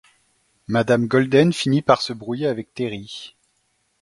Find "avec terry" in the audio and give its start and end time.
2.47-3.35